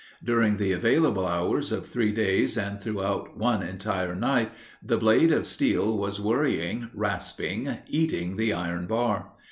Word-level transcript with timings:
During 0.23 0.57
the 0.57 0.71
available 0.71 1.27
hours 1.27 1.71
of 1.71 1.85
three 1.85 2.11
days 2.11 2.57
and 2.57 2.81
throughout 2.81 3.37
one 3.37 3.61
entire 3.61 4.15
night 4.15 4.49
the 4.83 4.97
blade 4.97 5.31
of 5.31 5.45
steel 5.45 5.95
was 5.95 6.19
worrying, 6.19 6.89
rasping, 6.95 7.77
eating 7.87 8.35
the 8.35 8.51
iron 8.51 8.87
bar. 8.87 9.27